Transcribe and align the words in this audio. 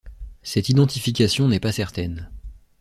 Cette 0.41 0.69
identification 0.69 1.47
n'est 1.47 1.59
pas 1.59 1.71
certaine. 1.71 2.31